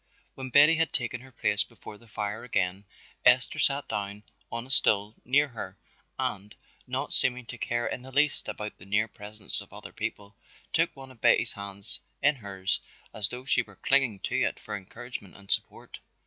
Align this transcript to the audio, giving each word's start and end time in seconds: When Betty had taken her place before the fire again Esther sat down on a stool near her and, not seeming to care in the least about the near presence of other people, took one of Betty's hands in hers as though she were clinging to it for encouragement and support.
When 0.33 0.49
Betty 0.49 0.77
had 0.77 0.93
taken 0.93 1.21
her 1.21 1.31
place 1.31 1.63
before 1.63 1.99
the 1.99 2.07
fire 2.07 2.43
again 2.43 2.85
Esther 3.23 3.59
sat 3.59 3.87
down 3.87 4.23
on 4.51 4.65
a 4.65 4.71
stool 4.71 5.13
near 5.23 5.49
her 5.49 5.77
and, 6.17 6.55
not 6.87 7.13
seeming 7.13 7.45
to 7.45 7.57
care 7.59 7.85
in 7.85 8.01
the 8.01 8.11
least 8.11 8.49
about 8.49 8.79
the 8.79 8.85
near 8.87 9.07
presence 9.07 9.61
of 9.61 9.71
other 9.71 9.93
people, 9.93 10.35
took 10.73 10.95
one 10.95 11.11
of 11.11 11.21
Betty's 11.21 11.53
hands 11.53 11.99
in 12.23 12.37
hers 12.37 12.79
as 13.13 13.29
though 13.29 13.45
she 13.45 13.61
were 13.61 13.75
clinging 13.75 14.19
to 14.21 14.37
it 14.41 14.59
for 14.59 14.75
encouragement 14.75 15.35
and 15.37 15.51
support. 15.51 15.99